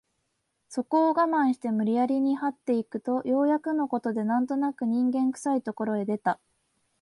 [0.67, 6.39] そこを我慢して無理やりに這って行くとようやくの事で何となく人間臭い所へ出た